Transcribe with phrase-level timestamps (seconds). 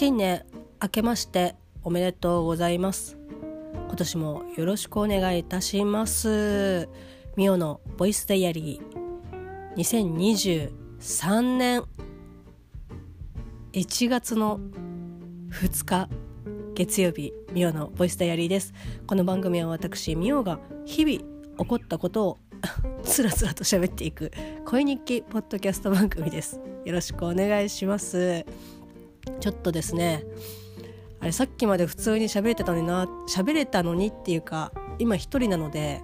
[0.00, 0.46] 新年
[0.82, 3.18] 明けましておめでとうございます。
[3.74, 6.88] 今年もよろしくお願いいたします。
[7.36, 9.76] ミオのボイスダイアリー。
[9.76, 11.82] 2023年。
[13.74, 14.58] 1月の
[15.50, 16.08] 2日。
[16.72, 17.34] 月曜日。
[17.52, 18.72] ミオのボイスダイアリーです。
[19.06, 21.18] この番組は私ミオが日々
[21.58, 22.38] 起こったことを。
[23.04, 24.32] つらつらと喋っていく。
[24.64, 26.58] 恋日記ポッドキャスト番組です。
[26.86, 28.46] よろしくお願いします。
[29.40, 30.24] ちょっとですね
[31.20, 36.02] あれさっきまで普通に喋れてたのにな喋れたのにっていうか今一人なので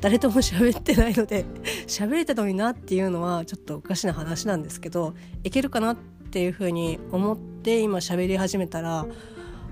[0.00, 1.44] 誰とも喋ってないので
[1.86, 5.96] 喋れたのになっていうのはちょっとおかしな話なんですけどいけるかなっ
[6.30, 9.06] ていうふうに思って今喋り始めたら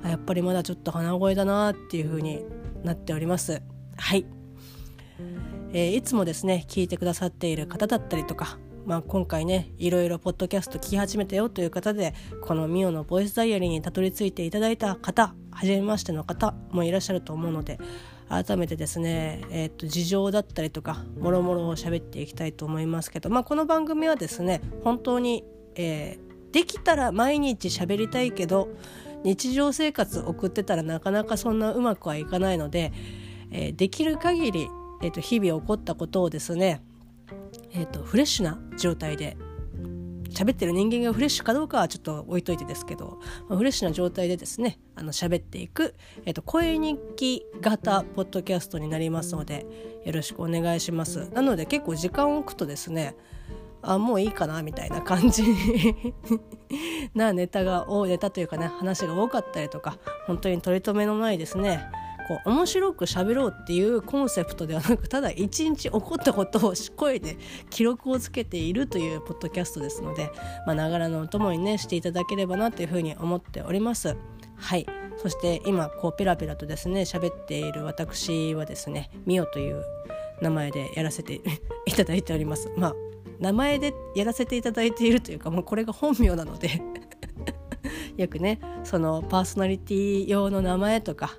[0.04, 2.44] やっぱりまだちょっと鼻声だなっていうふうに
[2.84, 3.62] なっております。
[3.96, 4.26] はい、
[5.72, 17.80] えー、いつもですね聞いてくださっている方だったりとかまあ、今回ねいろいろポッドキャスト聞き始めたよという方でこのミオのボイスダイアリーにたどり着いていただいた方初めましての方もいらっしゃると思うので
[18.28, 28.68] 改めてですね、えー、と事情だったりとかもろもろを喋っていきたいと思いますけど、まあ、この番組はですね本当に、えー、できたら毎日喋りたいけど
[29.24, 32.92] 日常生活送ってたらなかなかそんなうまくはいかないので、
[33.50, 34.68] えー、できる限り、
[35.02, 36.84] えー、と日々起こったことをですね
[37.76, 39.36] えーと、フレッシュな状態で
[40.30, 43.18] 喋ってる人間がフレッシュかどうかはちょっと置いといてですけど、
[43.48, 49.66] まあ、フレッシュな状態でですねあの喋っていく、えーと、声日記型ポッドキャストになりますので
[50.04, 51.28] よろしくお願いします。
[51.32, 53.14] なので結構時間を置くとですね
[53.82, 55.44] あもういいかなみたいな感じ。
[57.14, 61.86] なネタが多ネタというかね話が多かったりとか本当に取り留めのないですね
[62.26, 67.36] こう面白く喋ろうっていうコンセプトではなくただ一日起こったことを声で
[67.70, 70.30] 記録をつけているというポッドキャストですので
[70.66, 74.16] ながらのお供にねしていただければなというふうに思っております。
[74.56, 74.86] はい
[75.18, 79.82] そして今こうペラペラとですね喋っている私はですねミオという
[80.42, 81.40] 名前でやらせて
[81.86, 82.70] いただいております。
[82.76, 82.94] まあ
[83.38, 86.82] 名前でやらせていただいているというかもうこれが本名なので
[88.16, 91.30] よくねそのパーソナリティ用の名前とか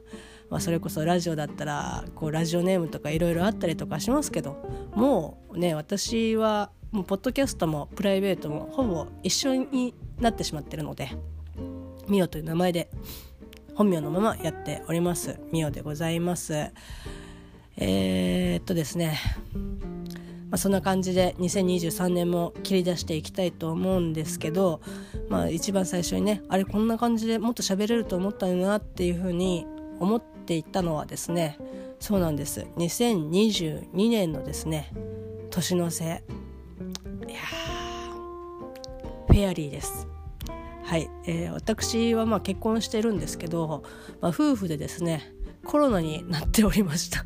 [0.49, 4.53] まあ、それこそラジオだったらこうラジオネームとかいろいろあったりとかしますけど
[4.95, 11.11] もうね私はもうポッドキャストもプライベートもほぼ一緒になってしまってるので
[12.07, 12.89] ミオという名前で
[13.75, 15.39] 本名のままやっております。
[15.51, 16.71] ミオでございます。
[17.75, 19.19] えー、っとですね。
[20.49, 24.81] まあ、そんな感じで2023年も切り出していきたいと思うんですけど、
[25.29, 29.67] まあ、一番最初にねあれこんな感じでもっと喋れると思ったんだなっていうふうに
[29.99, 31.59] 思ってていたのはですね
[31.99, 32.65] そうなんです。
[32.77, 34.91] 2022年のですね
[35.51, 36.23] 年の瀬。
[37.27, 37.37] いや
[39.27, 40.07] フェアリーです。
[40.83, 43.83] はい、えー、私はまあ結婚してるんですけど、
[44.21, 45.33] まあ、夫婦でですね
[45.65, 47.25] コロナになっておりました。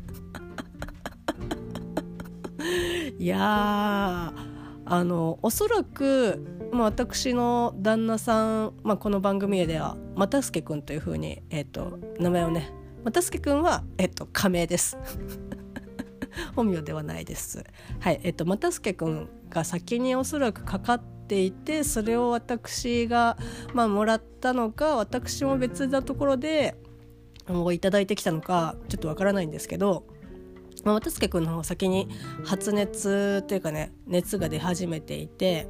[3.18, 4.32] いや
[4.84, 14.96] あのおそらく、まあ、私の旦那さん、まあ、この番組では又助君というふうに、えーと、名前をね又助君は、えーと、仮名です
[16.56, 17.64] 本名ではないです。
[18.00, 23.36] はいえーと、又助君が先におそらくかかっていてそれを私が、
[23.74, 26.76] まあ、もらったのか私も別なところで
[27.48, 30.04] もういただいてきたのかちょっとわからないんですけど
[30.84, 32.08] まあ、渡助君の方先に
[32.44, 35.68] 発熱というかね熱が出始めていて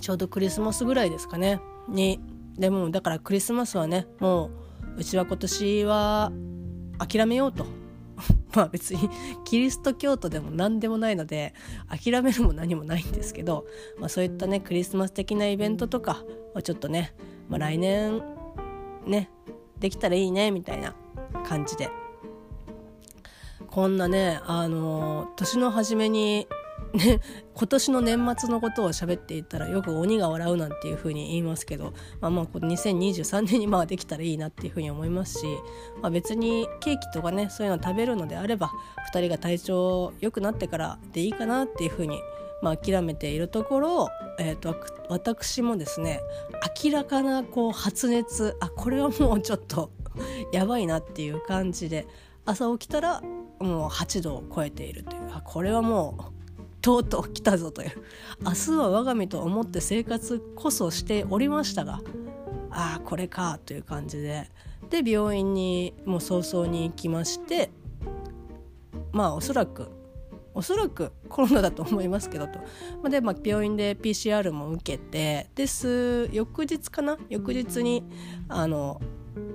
[0.00, 2.20] ちょうどクリスマスぐらいですかねに
[2.58, 4.50] でもだからクリスマスはねもう
[4.96, 6.32] うちは今年は
[6.98, 7.66] 諦めようと。
[8.54, 9.08] まあ別に
[9.44, 11.54] キリスト教徒でも何でもないので
[11.88, 13.64] 諦めるも何もないんですけど、
[13.98, 17.14] まあ、そういったねクリスマス的なイベントとかはちょっとね、
[17.48, 18.22] まあ、来年
[19.06, 19.30] ね
[19.78, 20.94] できたらいいねみたいな
[21.46, 21.88] 感じで。
[23.70, 26.48] こんなねあの年の初めに
[26.94, 27.20] ね、
[27.54, 35.46] 今年の年末のことを喋っていたらよく鬼が笑うなんていうふうに言いますけど、まあ、まあ2023年にまあできたらいいなっていうふうに思いますし、
[36.02, 38.72] まあ、別にケーキとかねそういうの食べるのであれば
[39.12, 42.20] 2人が体調良くなってからでいいかなっていうふうに、
[42.62, 44.08] まあ、諦めているところ、
[44.38, 44.74] えー、と
[45.08, 46.20] 私もですね
[46.84, 49.90] 明らかなこう発熱あこれはもうちょっと
[50.52, 52.06] やばいなっていう感じで
[52.44, 53.20] 朝起きたら
[53.60, 56.39] もう8度を超えているというあこれはもう
[56.80, 57.92] とうとう来たぞという。
[58.42, 62.00] 明日は我が身と思って生活こそしておりましたが
[62.70, 64.50] ああこれかという感じで。
[64.90, 67.70] で病院にもう早々に行きまして
[69.12, 69.88] まあおそらく
[70.52, 72.58] おそらくコロナだと思いますけどと、
[73.02, 77.18] ま、で、まあ、病院で PCR も受けてです翌日かな？
[77.28, 78.02] 翌日に
[78.48, 79.00] あの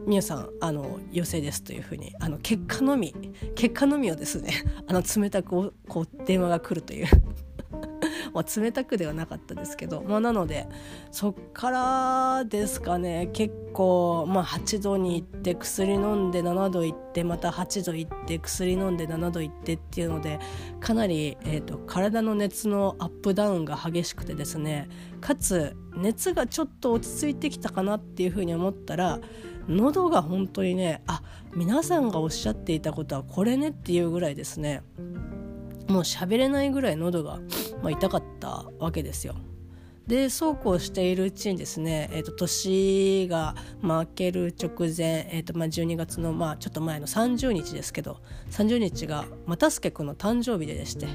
[0.05, 3.13] みゆさんあの陽性ですというふうにあの結果のみ
[3.55, 4.51] 結果のみをですね
[4.87, 7.07] あの冷たくこう電話が来るという。
[8.33, 10.67] まあ、冷たくではなかったですけど、まあ、なので
[11.09, 20.39] そっからですかね結構、まあ、8度に行って薬飲んで7度行ってまた8度行って薬飲んで7度行ってっていうので
[20.81, 24.89] かなり、えーと、体の熱のアップダウンが激しくてですね
[25.21, 29.19] かつ熱がちょっと落ち着いてきたかなっていうふうに思ったら
[29.67, 31.21] 喉が本当にねあ
[31.55, 34.83] 皆さんがおっしゃっていたことはこれねっていうぐらいですね
[35.87, 37.39] もう喋れないぐらい喉が、
[37.81, 39.35] まあ、痛かったわけですよ。
[40.07, 48.19] でそうこうしているうちにですね、えーと、年が明ける直前、えーとまあ、12月の、まあ、ちょっと前の30日ですけど
[48.51, 51.07] 30日が又助君の誕生日ででして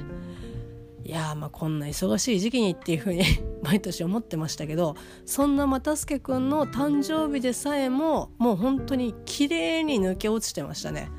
[1.03, 3.23] いやまあこんな忙しい時期にっていうふうに
[3.63, 4.95] 毎年思ってましたけど
[5.25, 11.09] そんな又助君の誕生日でさえももう本当に綺麗に抜け落ちてましたね。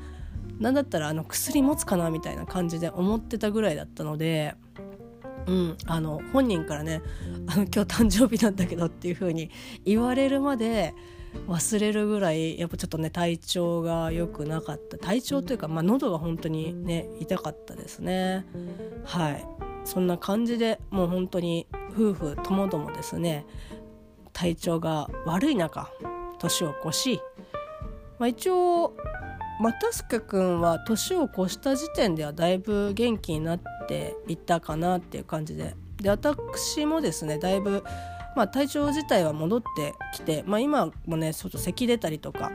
[0.59, 4.55] なんだったらあの薬持つかなみたいな感じで思ってたぐらいだったので、
[5.47, 7.01] うん、あの本人からね
[7.47, 9.49] あの今日誕生日なんだけどっていう風に
[9.83, 10.93] 言われるまで
[11.47, 14.97] 忘れるぐらいやっぱちょっとね体調が良くなかった。
[14.97, 18.45] 体調というか、まあ、喉が本当にね痛かったですね。
[19.03, 19.72] はい。
[19.85, 23.45] そんな感じでもう本当に夫婦ともどもですね
[24.31, 25.89] 体調が悪い中
[26.39, 27.21] 年を越し、
[28.19, 28.95] まあ、一応
[29.59, 37.83] 又助君は年を越した時点ではだいぶ元気になっていったかなっていう感じでで私もですねだいぶ、
[38.35, 42.51] まあ、体調自体は戻ってきて、まあ、今もねちょっと咳出たりとか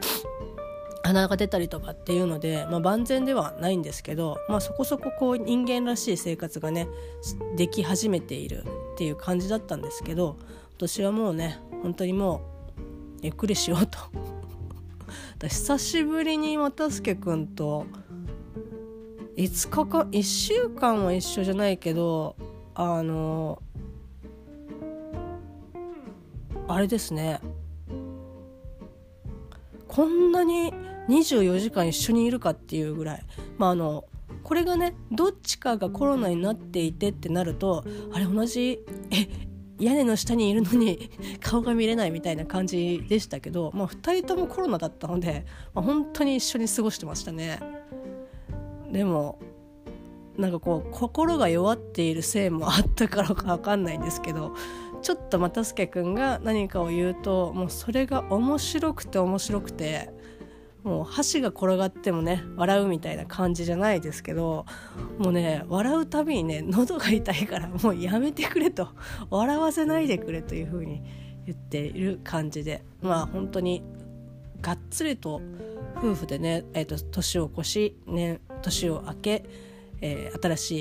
[1.09, 6.87] 鼻が出たりとかっていうので、まあ、万全ではないんですけど、まあ、そこそここう人間らしい生活がね
[7.55, 8.63] でき始めている
[8.93, 10.37] っていう感じだったんですけど
[10.77, 12.41] 私はもうね本当にも
[13.17, 13.97] うゆっくりしようと。
[15.47, 17.87] 久しぶりに又助君と
[19.37, 22.35] 5日か1週間は一緒じゃないけど
[22.75, 23.63] あの
[26.67, 27.39] あれですね。
[29.87, 30.71] こんなに
[31.09, 33.23] 24時間一緒にいるかっていうぐらい。
[33.57, 34.05] まああの
[34.43, 37.83] これがねどっちかがコロナになっていてってなると
[38.13, 38.79] あれ同じ
[39.11, 39.27] え
[39.79, 41.09] 屋根の下にいるのに
[41.39, 47.59] 顔が見れないみたいな感じでしたけど、まあ、2人ともコロナだったので、まあ、本当に一緒に過ごしてましたね。
[48.91, 49.39] でも
[50.37, 54.55] なんかこう心が弱っているせいもあったからか分かんないんですけど
[55.01, 60.13] ちょっと又助君が何かを言うともうそれが面白くて面白くて
[60.83, 64.65] もう箸が転がってもね笑うみたいな感じじゃないですけど
[65.17, 68.89] もうね笑うたびにね喉が痛いからもうやめてくれと
[69.29, 71.01] 笑わせないでくれというふうに
[71.45, 73.83] 言っている感じでまあ本当に
[74.61, 75.41] がっつりと
[75.97, 79.45] 夫婦でね、えーと、年を越し、ね、年を明け、
[80.01, 80.71] えー、新し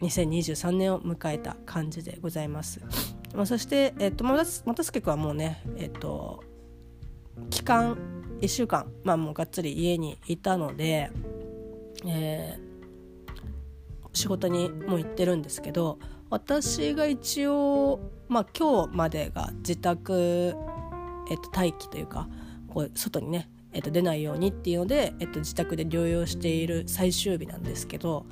[0.00, 2.80] い2023年を迎えた感じでございます。
[3.34, 6.42] まあ、そして、えーと、またすけくんはもうね、えーと
[7.50, 7.96] 期間
[8.40, 11.10] 1週間、まあ、もうがっつり家にいたので、
[12.06, 15.98] えー、仕事にも行ってるんですけど
[16.30, 20.54] 私が一応、まあ、今日までが自宅、
[21.30, 22.28] えっと、待機というか
[22.68, 28.26] こう外にね、えっと、出ないようにっていうので、えっと、自宅で療養している最終日なんですけど、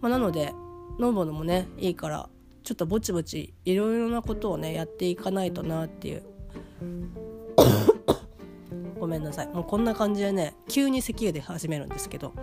[0.00, 0.52] まあ、なので
[0.98, 2.28] ノーボのもねいいから
[2.62, 6.22] ちょっとぼちぼちいろいろなことをねやっていかないとなっていう。
[9.00, 9.48] ごめんなさい。
[9.48, 12.34] もうこんな感じでね急に咳が出始めるんですけど。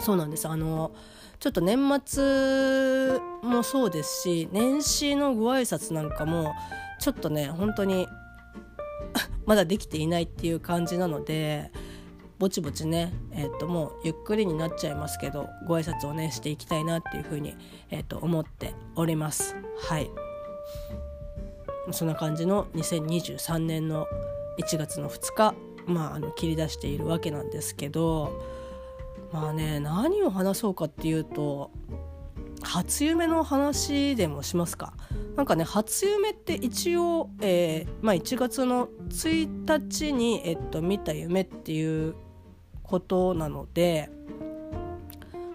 [0.00, 0.46] そうなんです。
[0.46, 0.92] あの
[1.40, 6.52] ちょっと年末もそうですし年始のご挨拶なんかも
[7.00, 8.08] ちょっとね本当に
[9.46, 11.70] まだできていないっていう感じなので
[12.38, 17.56] ぼちぼちね、えー、ともうゆっくりになっちゃいますけどご挨拶をねしていきたいなっていうふうに、
[17.90, 19.56] えー、と思っております。
[19.88, 20.10] はい。
[21.90, 24.06] そんな感じの2023年の
[24.58, 25.67] 1月の2日。
[25.88, 28.40] まあ、あの切り出しているわけなんですけど
[29.32, 31.70] まあね何を話そうかっていうと
[32.62, 34.92] 初夢の話でもしますか。
[35.36, 42.16] なんかね初夢って一応、えーまあ、1月の1日に、えっと、見た夢っていう
[42.82, 44.10] ことなので、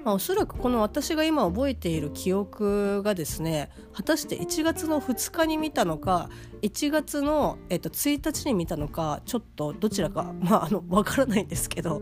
[0.04, 6.30] まあ、おそらくこの私が今覚えている記憶がですね果たして1月の2日に見たのか
[6.62, 12.02] 1月の、えっと、1日に見たのかちょっとどちらかまああの分からないんですけど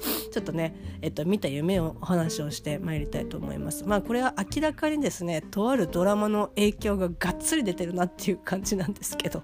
[0.32, 3.84] ちょっとね、えっと、見た夢をお話をしてまいりたいと思います。
[3.84, 9.42] まあこれは明らかにですねとあるドラマの影響ががっつり出てるなっていう感じなんですけど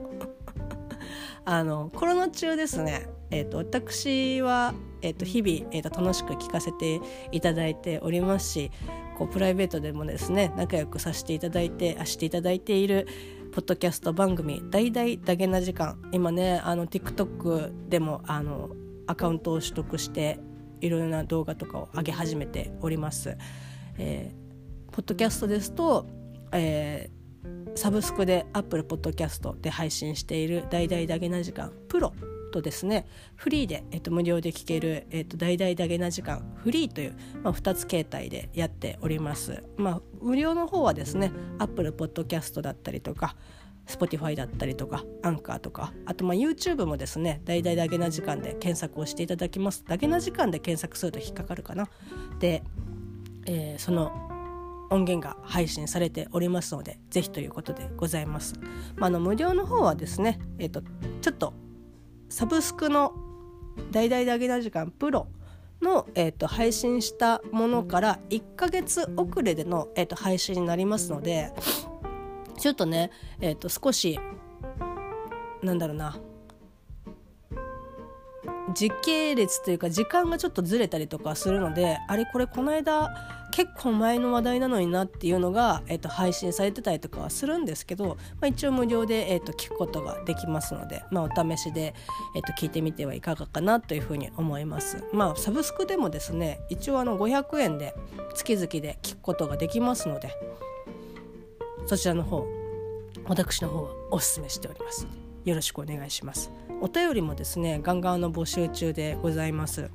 [1.45, 7.00] あのコロナ中ですね、えっと、私は、えっと、日々、えっと、楽しく聞かせて
[7.33, 8.71] いただいておりますし
[9.16, 13.06] こうプライベートでもですね仲良くさせていただいてあしていただいている
[13.52, 18.71] ポッドキャスト番組「大々だけな時間」今ねあの TikTok でもあの
[19.06, 20.38] アカウントを取得して
[20.80, 23.37] いろいろな動画とかを上げ始めております。
[23.99, 26.06] えー、ポッドキャストですと、
[26.52, 32.12] えー、サブスクで Apple Podcast で配信している「大々だけな時間プロ」
[32.57, 39.63] とですねフリーで、えっと、無料で聴ける「えっと、大々だけな時間フリー」という、まあ、2つ形態でやっております。
[39.77, 43.37] まあ、無料の方はですね Apple Podcast だったりとか
[43.87, 49.85] Spotify だったりとかアンカーとかあとまあ YouTube もですね大々だけな時間で検索をしていただきます。
[49.87, 51.89] だけな時間で検索すると引っかかるかな。
[52.41, 52.63] で、
[53.47, 54.11] えー、その
[54.89, 58.55] 音源が配信されておりますのでぜひということでございます、
[58.95, 60.81] まあ、の無料の方はですね、えーと
[61.21, 61.55] ちょっと
[62.28, 63.12] サブスクの
[63.90, 65.28] 「大々だげな時間プロ
[65.83, 71.52] の、えーと、配信したものから1ヶ月遅れでの、えーと、配信になりますので
[72.59, 74.18] ちょっとね、えーと少し
[75.62, 76.16] なんだろうな
[78.75, 83.14] 時系列というか時間がちょっとずれたりとかするのであれこれこの間
[83.52, 91.94] 結構前の話題なのになっていうのが、えー、と配信されてたりとかはするんですけど、まあ、一応無料で、えー、と聞くことができますので、まあ、お試しで、
[92.35, 95.04] えー、と聞いてみてはいかがかなというふうに思います。
[95.12, 97.94] まあ、サブスクでもですね一応あの500円で
[98.35, 100.30] 月々で聞くことができますので
[101.87, 102.46] そちらの方
[103.25, 105.06] 私の方はおすすめしております。
[105.44, 106.50] よろしくお願いします。
[106.80, 109.90] お便りもですねガンガンの募集中でございます。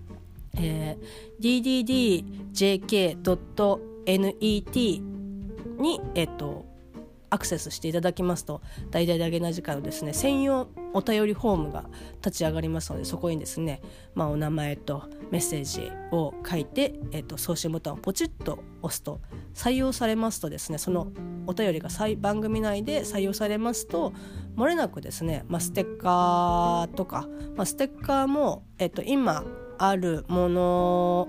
[0.55, 2.23] えー、
[2.53, 5.01] dddjk.net
[5.79, 6.65] に、えっと、
[7.31, 8.61] アクセスしていただきますと
[8.91, 11.85] 大々だけな時間のですね専用お便りフォームが
[12.15, 13.81] 立ち上がりますのでそこにですね、
[14.13, 19.21] まあ、お名前とメッセージを書いて、えっと、送信ボタンをポチッと押すと
[19.53, 21.07] 採用されますとですねその
[21.47, 24.11] お便りが番組内で採用されますと
[24.55, 29.43] もれなくですね、まあ、ステッカーとか、まあ、ステッカーも、えっと、今
[29.77, 31.27] あるもの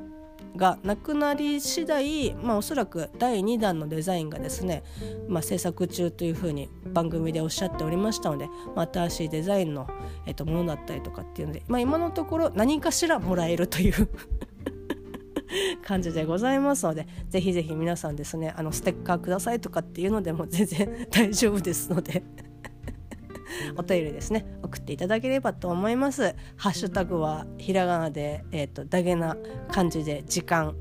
[0.56, 4.82] がなくなり次第、まあ、おそらく第2弾のデザインがですね、
[5.28, 9.88] まあ、制作中というふうに番組でおっしゃっておりましたので、まあ、新しいデザインの、
[10.26, 14.08] えっと、ものだったりとかっていうので、まあ、今のところ何かしらもらえるという
[15.84, 22.22] 感じでございますのでぜひぜひ皆さんですねあのステッカーくださいとかっていうのでも全然大丈夫ですので。
[23.76, 26.34] お便りですね送っていただければと思います。
[26.56, 29.36] ハッシュタグはひらがなで、えーと、ダゲな
[29.70, 30.76] 感じで時間。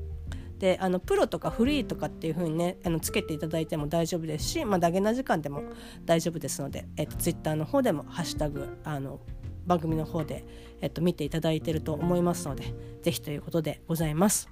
[0.58, 5.64] であのプロとかフリーとかっていう風にねあのつけていただいても大丈夫ですし、まあ、ダゲな時間でも
[6.04, 9.18] 大丈夫ですので、えーと、ツイッターの方でもハッシュタグあの
[9.66, 10.44] 番組の方で、
[10.80, 14.48] えーと、見ていただいてると思いますのでぜひということでございます。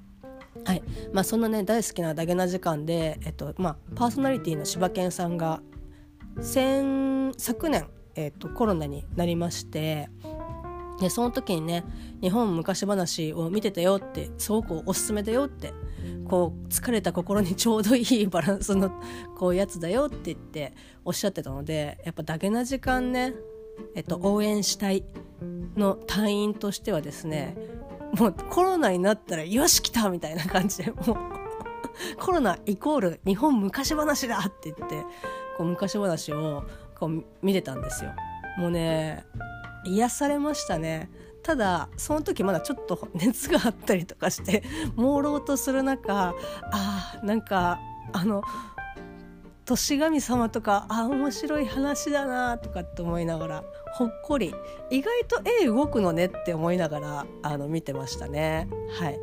[0.64, 0.82] はい。
[1.12, 5.62] まあ、そんなね大好きなダゲな時間で、えっとまあ、パーソナリティの柴犬さんが
[6.40, 10.08] 先昨年えーと、コロナになりまして
[11.00, 11.84] でその時にね
[12.20, 15.72] 日本昔話を見てたよってすごくおすすめだよって
[16.28, 18.92] こう疲れた心に ちょうどいいバランスの
[19.36, 20.74] こうやつだよって言って
[21.04, 23.34] おっしゃってたのでやっぱだけな時間ね、
[23.94, 25.04] えっと、応援したい
[25.76, 27.56] の隊員としてはですね
[28.18, 31.16] もうコロナになったらよし来たみたいな感じでもう
[32.18, 35.02] コロナイコール日本昔話だって言って
[35.56, 36.64] こう昔話を
[37.00, 38.12] こう見てたんですよ。
[38.58, 39.24] もうね
[39.84, 41.10] 癒されましたね。
[41.42, 44.62] ただその時まだちょっと 熱があったりとかして
[44.96, 46.34] 朦朧とする中
[46.70, 47.80] あーなんか
[48.12, 48.42] あの
[49.64, 53.64] 年神様とかあ面白い話だなとかって思いながら
[53.94, 54.54] ほっこり
[54.90, 58.68] 意外と絵動くのねって思いながらあの見てましたね。
[59.00, 59.18] はい。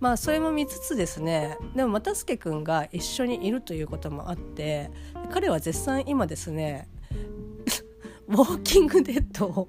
[0.00, 4.90] まあそれも見つつですねでも又助君が一緒にいるということもあって
[5.30, 6.88] 彼は絶賛今ですね
[8.28, 9.68] ウォーキングデッドを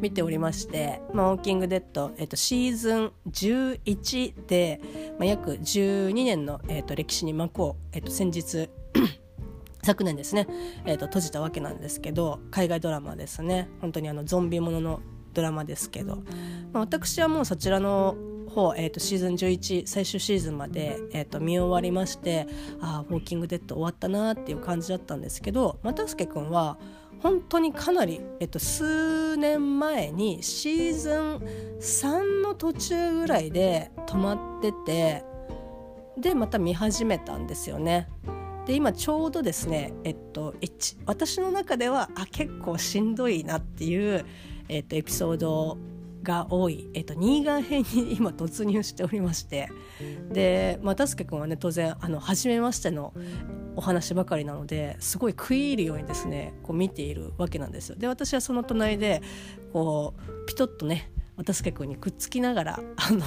[0.00, 4.80] 見ておりまして、まあ、ウォーキングデッド、えっと、シーズン11で、
[5.18, 8.68] まあ、約12年の、えっと、歴史に幕を、えっと、先日
[9.84, 10.48] 昨年ですね、
[10.84, 13.68] えっと、閉じたわけなんですけど海外ドラマですね。
[13.80, 15.00] 本当にあのゾンビものの
[15.34, 16.22] ドラマですけど、ま
[16.74, 18.16] あ、私はもうそちらの
[18.52, 22.46] 方、えーと、シーズン11最終シーズンまで、えーと、見終わりまして
[22.80, 26.78] ああウォーキングデッド終わったなっていう感じだったんですけど又助君は
[27.20, 31.36] 本当にかなり、えっと、数年前にシーズン
[31.80, 35.24] 3の途中ぐらいで止まってて
[36.18, 38.08] でまた見始めたんですよね。
[38.66, 40.54] で今ちょうどですね、えっと、
[41.06, 44.24] 私の中ではあ結構しんどいなっていう、
[44.68, 45.78] えっと、エピソード
[46.22, 49.68] が多い、えっと、新潟編に今突入しておりまして
[50.30, 53.12] で、まあ、たすけ君はね当然あの初めましての
[53.76, 57.96] お話ばかりなのですごい食い入るようにですねこう見ているわけなんですよ。
[57.96, 59.22] で私はその隣で
[59.72, 63.24] こうピトッとね渡助君にくっつきながらあの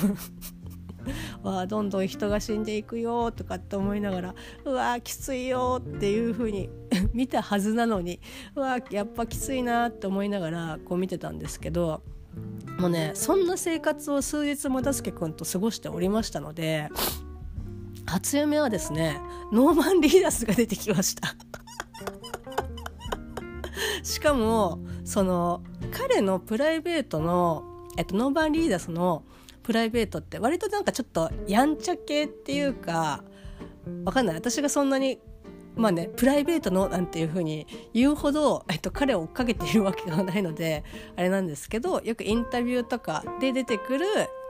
[1.44, 4.36] わあどんどん人が死んでいくよとかって思いながら
[4.66, 6.70] うわきついよっていう風に
[7.14, 8.20] 見たはずなのに
[8.56, 12.02] うわやっぱきついなって思いながらこう見てたんですけど
[12.80, 16.89] もうねそんな生活を数日もたすけ君と過ごしておりましたので
[18.06, 19.20] 初読みはですね
[19.51, 21.36] ノーマン・リーダスが出てきました。
[24.04, 27.63] しかもその彼のプライベートの、
[27.98, 29.24] えっと、ノーマン・リーダスの
[29.63, 33.24] プライベートって割となんかちょっとやんちゃ系っていうか
[34.04, 34.36] わかんない。
[34.36, 35.20] 私がそんなに
[35.75, 40.84] まあねプライベートのなんていうふうに言うほど、えっと、彼を追っかけているわけがないので
[41.15, 44.05] あれなんですけどよくインタビューとかで出てくる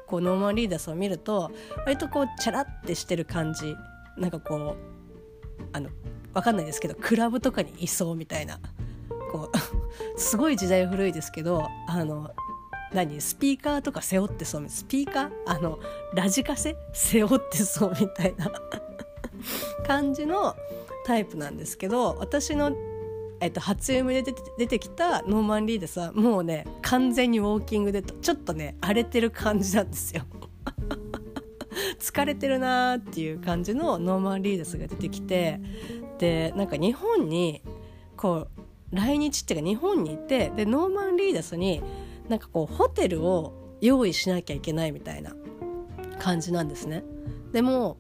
[0.08, 1.52] こうノーマン・リーダースを見ると
[1.86, 3.76] 割とこうチャラってしてる感じ。
[4.18, 4.78] なんかこ
[5.60, 5.90] うあの
[6.34, 8.60] わかんないですけどクラブとかにいそうみたいな。
[9.32, 9.58] こう
[10.20, 12.32] すごい時代古いですけどあの
[12.94, 13.20] 何？
[13.20, 15.32] スピーカーとか背負ってそうスピーカー？
[15.48, 15.80] あの
[16.14, 16.78] ラジカセ？
[16.94, 18.52] 背負ってそうみたいな。
[19.86, 20.56] 感じの
[21.06, 22.76] タイプなんですけど私の、
[23.40, 30.24] えっと、初読みで出てきたノーマン・リーデスはもうね完全にウォーキングでちょっとね荒れてる感じなんですよ。
[32.00, 35.60] 疲れてるなーっていう感じのノーマン・リーデスが出てきて
[36.18, 37.62] でなんか日本に
[38.18, 38.48] こ
[38.92, 41.84] う来日っていうか日本にいてでノーマン・リーダスに
[42.30, 45.36] なんかこうホテルを用意しなきゃいけないみたいな
[46.18, 47.04] 感じなんですね。
[47.52, 47.98] でも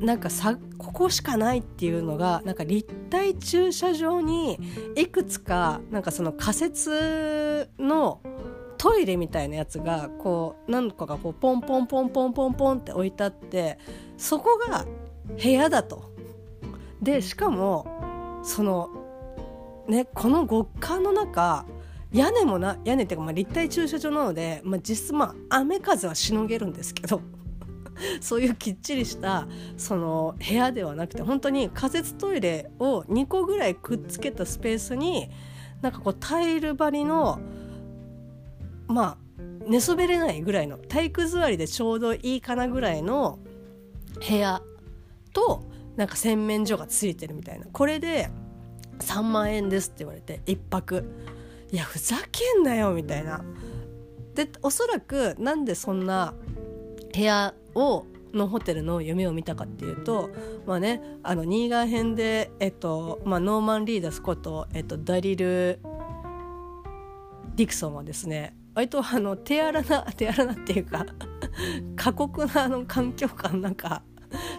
[0.00, 4.58] なんかさここしかないっていうのがなんか立体駐車場に
[4.96, 8.20] いくつかなんかその仮設の
[8.78, 13.78] トイレみたいなやつがこう何個かこうポンポンポンポンポンポンって置いてあって
[14.16, 14.86] そこが
[15.40, 16.10] 部屋だと。
[17.02, 18.88] でしかもその
[19.86, 21.66] ねこの極寒の中
[22.10, 27.20] 屋根もな屋根っていうかまあ立体駐車場なので、まあ、実質まあ雨風はしのげるんですけど
[28.20, 35.30] そういうきっちりしたその部屋ではなくて本当に仮設トイレを2個ぐらいくっつけたスペースに
[35.82, 37.40] なんかこうタイル張りの
[38.86, 43.38] まあ寝そべれないぐらいの体育座りでちょうどいいかなぐらいの
[44.28, 44.62] 部屋
[45.32, 45.64] と
[45.96, 47.66] なんか洗面所がついてるみたいな。
[47.72, 48.30] これで
[48.98, 51.04] 3万円ですって言われて1泊。
[51.72, 53.44] いやふざけんなよみたいな。
[54.34, 56.34] でおそらくなんでそんな
[57.14, 60.30] 部屋をのホテルの夢を見たかっていうと
[60.66, 65.80] まあねあのニーガー編で、えっとまあ、ノーマン・リーダスこと、えっと、ダリル・
[67.56, 71.06] ディクソンはですね割とあの手荒な手荒なっていうか
[71.96, 74.02] 過酷なあの環境下の中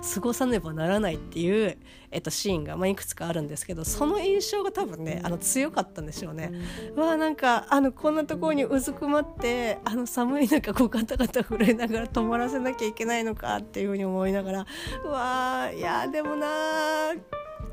[0.02, 1.78] 過ごさねばならないっていう、
[2.10, 6.52] えっと、シーンが、まあ、いくつかあるんですけどその印象が多分ねあの強かったんでしょうね。
[6.96, 14.66] うわなんかあのこんなところにうずくまってあの寒い中こうガタガタ震えながら泊まらせなきゃいけないのかっていうふうに思いながら
[15.06, 17.14] うわいやでもな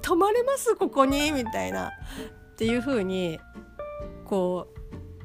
[0.02, 0.76] 泊まれます？
[0.76, 1.32] ここに？
[1.32, 1.88] みたいな。
[1.88, 3.38] っていうふうに
[4.24, 4.68] こ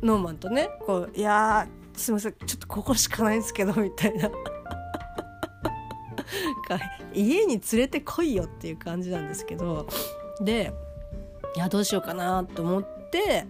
[0.01, 4.29] うノーマンとねこういやすいませんちょっとここしかないんですけどみたいな。
[4.29, 4.35] か
[7.13, 9.87] 家に連れてこいよっていう感じなんですけど
[10.41, 10.73] で
[11.55, 13.45] いやどうしようかなと思って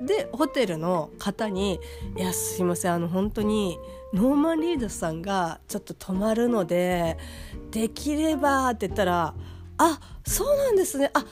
[0.00, 1.80] でホテルの方に
[2.16, 3.78] 「いやすいませんあの本当に
[4.12, 7.16] ノーマン・リードさんがちょっと泊まるので
[7.70, 9.34] できれば」って言ったら
[9.78, 11.10] 「あそうなんですね。
[11.14, 11.24] あ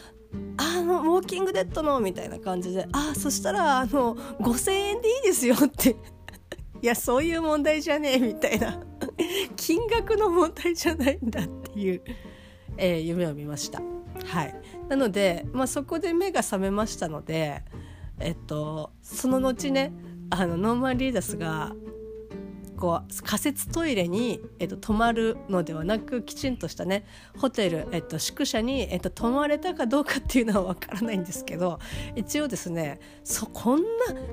[0.57, 5.97] あのウォーキングデッドの」みたいな感じで「あそしたらあの5,000円でいいですよ」って。
[6.83, 8.83] いやそういう問題じゃねえみたいな。
[9.57, 12.03] 金額の問題じゃないんだっていう、
[12.77, 13.83] えー、夢を見ました。
[14.27, 14.55] はい、
[14.89, 17.63] なので、まあ、そこで目が覚めましたので、
[18.21, 19.93] えっと、その後ね
[20.31, 21.73] あのノーマン・リーダスが
[22.83, 27.07] こう仮設トイレに、えっと、泊まるのではなくきちんとしたね
[27.39, 31.79] ホテル、えっと、宿舎に、えっと、泊まれたかどうかっていうのは分からないんですけど
[32.17, 33.85] 一応ですねそこんな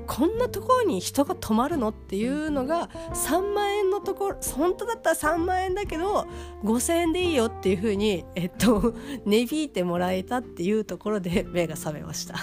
[0.08, 6.26] こんなところに人が泊まるのっていうのが3万円のところ本当だったら3万円だけど
[6.64, 8.96] 5,000円でいいよっていうふうに、えっと、
[9.28, 12.34] 値引いてもらえたっていうところで目が覚めました。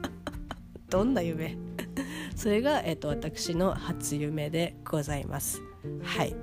[0.88, 1.65] どんな夢？
[2.36, 5.62] それが、えーと、私の初夢でございます。
[6.02, 6.36] はい。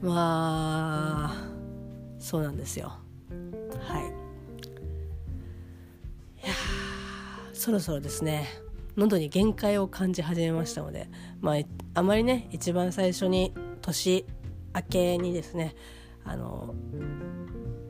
[0.00, 1.44] まあ
[2.18, 2.94] そうなんですよ。
[3.78, 4.02] はい。
[6.44, 6.54] いや
[7.52, 8.48] そろそろですね。
[8.96, 11.08] 喉に限界を感じ始めましたので
[11.40, 11.56] まあ
[11.94, 14.26] あまりね一番最初に年
[14.74, 15.74] 明けにですね
[16.24, 16.74] あの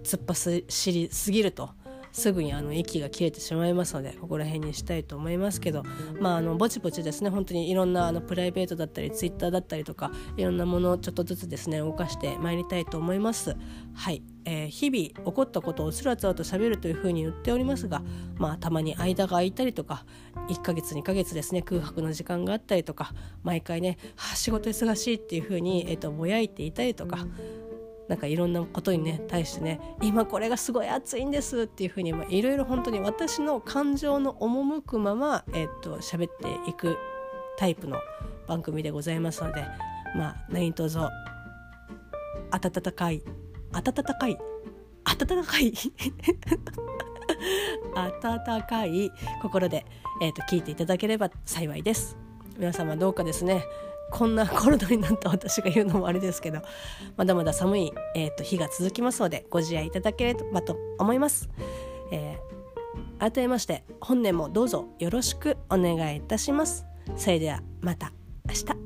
[0.04, 1.70] 突っ走りすぎると
[2.12, 5.82] すぐにあの息が切れてしまいますのでここら辺にしたいと思いますけど
[6.20, 13.56] まああのぼちぼちですね本当にいろんなあのプライベートだったりツイッターだったりとかいろんなものをちょっとずつですね動かしてまいりたいと思います。
[13.94, 18.02] はい、えー、日々起こったことをつらつらと喋るというふうに言っておりますが
[18.38, 20.04] まあたまに間が空いたりとか
[20.48, 27.26] 1ヶ月2ヶ月ですね空白の時間があったりとか毎回ね、はあ、仕事忙しいっていうふうに、えーとぼやいていたりとか
[28.08, 36.98] なんかいろんなことにね対してね今これがすごい熱いんですっていうふうにいろいろ本当に私の感情の赴くまま、えー、っと喋っていく
[37.56, 37.98] タイプの
[38.46, 39.64] 番組でございますので
[40.16, 40.98] まあ何卒
[42.50, 43.22] 温かい
[43.72, 44.38] 温かい
[45.04, 45.72] 温かい
[47.94, 49.10] 温かい
[49.42, 49.86] 心で、
[50.20, 52.16] えーと聞いていただければ幸いです。
[52.58, 53.64] 皆様どうかですね。
[54.12, 56.60] こんなコロナになった私が言うのもあれですけど
[57.16, 61.48] まだまだ寒い、えーと、日が続きますのでご自愛いただければと思います。
[62.12, 66.84] えー、改めまして本年もどうぞよろしくお願いいたします。
[67.16, 68.12] それではまた
[68.46, 68.81] 明日。